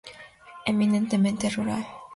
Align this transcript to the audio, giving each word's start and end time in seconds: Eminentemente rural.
Eminentemente 0.65 1.51
rural. 1.51 1.85